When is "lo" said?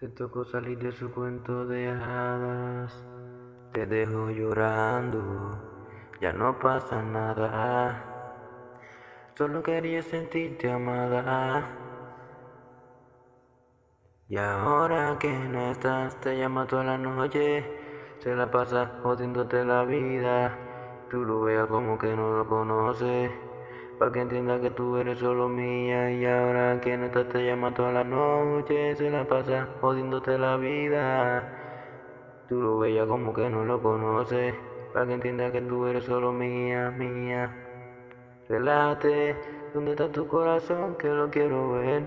21.26-21.42, 22.38-22.48, 32.62-32.78, 33.66-33.82, 41.08-41.28